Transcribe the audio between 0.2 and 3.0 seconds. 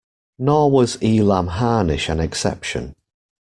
Nor was Elam Harnish an exception.